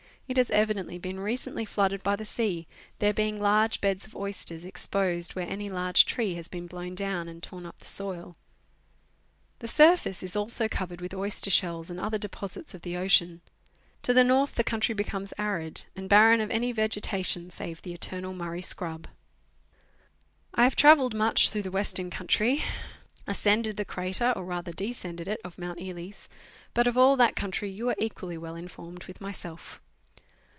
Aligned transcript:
It 0.27 0.37
has 0.37 0.49
evidently 0.49 0.97
been 0.97 1.19
recently 1.19 1.65
flooded 1.65 2.03
by 2.03 2.15
the 2.15 2.23
sea, 2.23 2.65
there 2.99 3.11
being 3.13 3.37
large 3.37 3.81
beds 3.81 4.05
of 4.07 4.15
oysters 4.15 4.63
exposed 4.63 5.35
where 5.35 5.45
any 5.45 5.69
large 5.69 6.05
tree 6.05 6.35
has 6.35 6.47
been 6.47 6.67
blown 6.67 6.95
down 6.95 7.27
and 7.27 7.43
torn 7.43 7.65
up 7.65 7.79
the 7.79 7.85
soil. 7.85 8.37
The 9.59 9.67
surface 9.67 10.23
is 10.23 10.37
also 10.37 10.69
covered 10.69 11.01
with 11.01 11.13
oyster 11.13 11.49
shells 11.49 11.89
and 11.89 11.99
other 11.99 12.17
deposits 12.17 12.73
of 12.73 12.83
the 12.83 12.95
ocean. 12.95 13.41
To 14.03 14.13
the 14.13 14.23
north 14.23 14.55
the 14.55 14.63
country 14.63 14.95
becomes 14.95 15.33
arid, 15.37 15.83
and 15.97 16.07
barren 16.07 16.39
of 16.39 16.49
any 16.49 16.71
vegetation 16.71 17.49
save 17.49 17.81
the 17.81 17.91
eternal 17.93 18.33
Murray 18.33 18.61
scrub. 18.61 19.09
I 20.53 20.63
have 20.63 20.77
travelled 20.77 21.13
much 21.13 21.49
through 21.49 21.63
the 21.63 21.71
Western 21.71 22.09
country, 22.09 22.63
ascended 23.27 23.75
the 23.75 23.83
crater 23.83 24.31
(or 24.33 24.45
rather 24.45 24.71
descended 24.71 25.27
it) 25.27 25.41
of 25.43 25.57
Mount 25.59 25.81
Eeles; 25.81 26.29
but 26.73 26.87
of 26.87 26.97
all 26.97 27.17
that 27.17 27.35
country 27.35 27.69
you 27.69 27.89
are 27.89 27.95
equally 27.99 28.37
well 28.37 28.55
informed 28.55 29.03
with 29.07 29.19
myself. 29.19 29.81